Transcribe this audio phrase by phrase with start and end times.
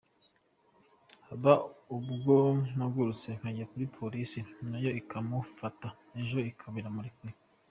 [1.27, 1.53] Haba
[1.95, 2.33] ubwo
[2.75, 4.39] mpagurutse nkajya kuri polisi,
[4.69, 5.87] nayo ikamufata,
[6.19, 7.33] ejo ikaba iramurekuye”.